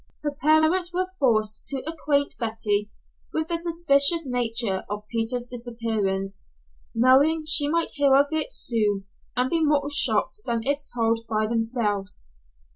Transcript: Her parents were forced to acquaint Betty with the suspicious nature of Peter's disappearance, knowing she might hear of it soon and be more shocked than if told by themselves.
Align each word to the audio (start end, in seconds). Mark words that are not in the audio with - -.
Her 0.23 0.33
parents 0.33 0.91
were 0.91 1.11
forced 1.19 1.61
to 1.67 1.83
acquaint 1.87 2.33
Betty 2.39 2.89
with 3.33 3.49
the 3.49 3.57
suspicious 3.59 4.25
nature 4.25 4.83
of 4.89 5.07
Peter's 5.11 5.45
disappearance, 5.45 6.49
knowing 6.95 7.45
she 7.45 7.67
might 7.69 7.91
hear 7.91 8.15
of 8.15 8.25
it 8.31 8.51
soon 8.51 9.05
and 9.35 9.47
be 9.47 9.63
more 9.63 9.91
shocked 9.93 10.41
than 10.43 10.61
if 10.63 10.81
told 10.91 11.27
by 11.29 11.45
themselves. 11.45 12.25